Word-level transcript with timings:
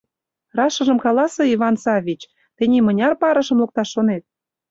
Рашыжым 0.57 0.97
каласе, 1.05 1.43
Иван 1.53 1.75
Саввич, 1.83 2.21
тений 2.57 2.83
мыняр 2.85 3.13
парышым 3.21 3.57
лукташ 3.61 3.87
шонет? 3.93 4.23